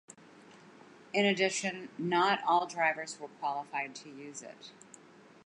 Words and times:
In 1.13 1.25
addition, 1.27 1.89
not 1.95 2.43
all 2.43 2.65
drivers 2.65 3.19
were 3.19 3.27
qualified 3.27 3.93
to 3.97 4.09
use 4.09 4.41
it. 4.41 4.71